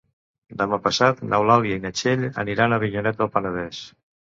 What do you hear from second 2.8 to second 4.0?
Avinyonet del Penedès.